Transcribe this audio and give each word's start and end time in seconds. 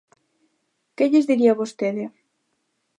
¿Que 0.95 1.05
lles 1.11 1.27
diría 1.31 1.59
vostede? 1.61 2.03